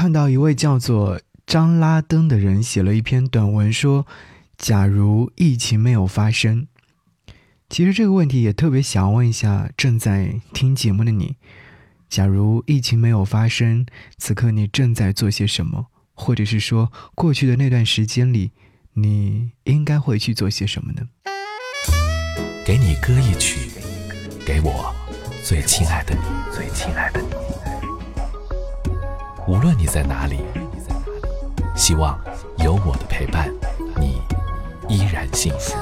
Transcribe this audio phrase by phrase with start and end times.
[0.00, 4.06] 看到一位叫做张拉登的人写了一篇短文，说
[4.56, 6.66] ：“假如疫情没有发生。”
[7.68, 11.36] 其实这个问题也特别想问一下正在听节目的你：
[12.08, 13.84] 假如疫情没有发生，
[14.16, 15.88] 此刻你正在做些什么？
[16.14, 18.52] 或者是说，过去的那段时间里，
[18.94, 21.02] 你应该会去做些什么呢？
[22.64, 23.68] 给你歌一曲，
[24.46, 24.94] 给我
[25.44, 26.22] 最亲爱的你，
[26.56, 27.29] 最亲爱的你。
[29.50, 30.36] 无论你在哪里，
[31.74, 32.16] 希望
[32.58, 33.52] 有我的陪伴，
[33.98, 34.22] 你
[34.88, 35.76] 依然幸福。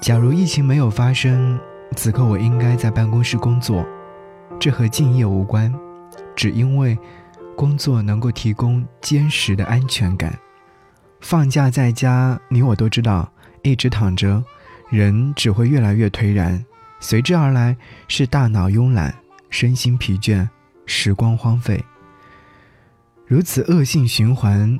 [0.00, 1.60] 假如疫情没有发生，
[1.94, 3.84] 此刻我应该在办公室工作，
[4.58, 5.70] 这和敬业无关，
[6.34, 6.98] 只因为
[7.54, 10.32] 工作能够提供坚实的安全感。
[11.20, 14.42] 放假在家，你我都知道，一直躺着，
[14.88, 16.64] 人只会越来越颓然，
[16.98, 17.76] 随之而来
[18.08, 19.14] 是大脑慵懒、
[19.54, 20.48] 身心疲倦、
[20.84, 21.84] 时光荒废。
[23.24, 24.76] 如此恶性循环，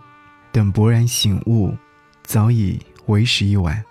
[0.51, 1.77] 等勃然醒悟，
[2.25, 3.85] 早已为时已晚。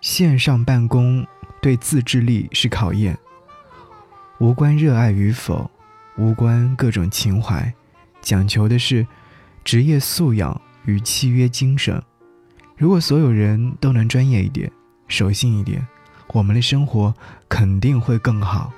[0.00, 1.26] 线上办公
[1.60, 3.18] 对自制力是考验，
[4.38, 5.70] 无关热爱与否，
[6.16, 7.70] 无关各种情怀，
[8.22, 9.06] 讲求的是
[9.62, 12.02] 职业素养与契约精神。
[12.78, 14.72] 如果所有人都能专业一点、
[15.06, 15.86] 守信一点，
[16.28, 17.14] 我们的生活
[17.46, 18.72] 肯定会更好。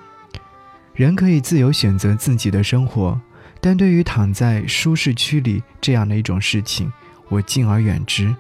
[0.95, 3.20] 人可以自由选择自己的生活，
[3.61, 6.91] 但对于躺在舒适区里这样的一种事情，
[7.28, 8.34] 我敬而远之，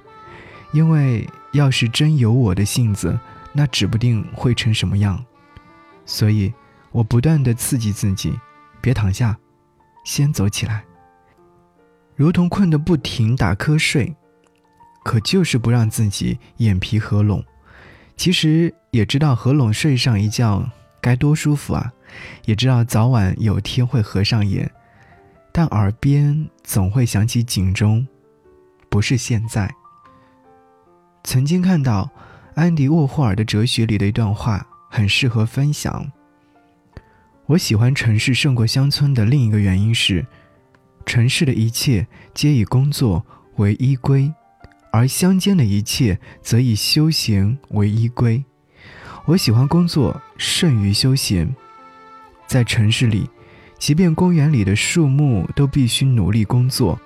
[0.72, 1.28] 因为。
[1.54, 3.16] 要是真有我的性子，
[3.52, 5.24] 那指不定会成什么样。
[6.04, 6.52] 所以，
[6.90, 8.36] 我不断的刺激自己，
[8.80, 9.38] 别躺下，
[10.04, 10.82] 先走起来。
[12.16, 14.16] 如同困得不停打瞌睡，
[15.04, 17.44] 可就是不让自己眼皮合拢。
[18.16, 20.68] 其实也知道合拢睡上一觉
[21.00, 21.92] 该多舒服啊，
[22.44, 24.70] 也知道早晚有天会合上眼，
[25.52, 28.06] 但耳边总会响起警钟，
[28.88, 29.72] 不是现在。
[31.22, 32.10] 曾经看到
[32.54, 36.10] 安迪沃霍尔的哲学里的一段话，很适合分享。
[37.46, 40.26] 我喜欢城市胜过乡村的另一个原因是，
[41.06, 43.24] 城市的一切皆以工作
[43.56, 44.32] 为依归，
[44.90, 48.44] 而乡间的一切则以休闲为依归。
[49.26, 51.54] 我喜欢工作胜于休闲。
[52.54, 53.28] 在城市里，
[53.80, 57.00] 即便公园里的树木都必须努力工作，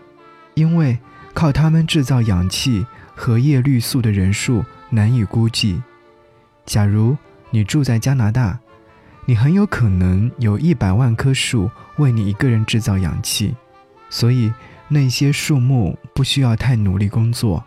[0.52, 0.98] 因为
[1.32, 2.84] 靠它们制造氧气。
[3.20, 5.82] 和叶绿素的人数难以估计。
[6.64, 7.16] 假如
[7.50, 8.56] 你住在加拿大，
[9.24, 13.56] 你很有可能有一百万棵树为你一个人制造氧气，
[14.08, 14.52] 所以
[14.86, 17.64] 那些树木不需要太努力工作。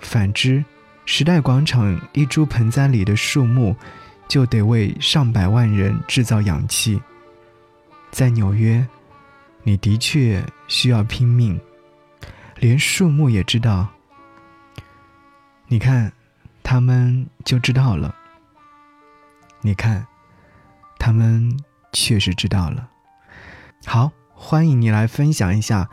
[0.00, 0.62] 反之，
[1.06, 3.74] 时代广场一株盆栽里的树木
[4.28, 7.00] 就得为上百万人制造氧气。
[8.12, 8.86] 在纽约，
[9.62, 11.58] 你的确需要拼命，
[12.58, 13.88] 连树木也知道。
[15.68, 16.12] 你看，
[16.62, 18.14] 他们就知道了。
[19.62, 20.06] 你看，
[20.98, 21.58] 他们
[21.90, 22.90] 确实知道了。
[23.86, 25.88] 好，欢迎你来分享一下。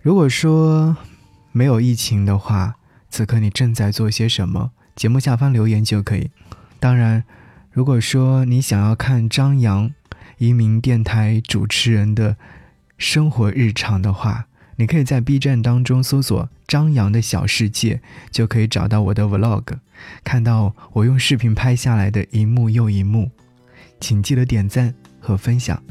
[0.00, 0.96] 如果说
[1.50, 2.76] 没有疫情的话，
[3.10, 4.70] 此刻你正在做些什么？
[4.94, 6.30] 节目下方留言就可以。
[6.78, 7.24] 当然，
[7.72, 9.90] 如果说你想要看张扬，
[10.38, 12.36] 移民电台主持人的
[12.96, 14.46] 生活日常的话。
[14.80, 18.00] 你可以在 B 站当中搜索“张扬的小世界”，
[18.30, 19.78] 就可以找到我的 Vlog，
[20.22, 23.28] 看到我用视频拍下来的一幕又一幕。
[23.98, 25.82] 请记得点赞和分享。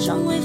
[0.00, 0.39] 尚未。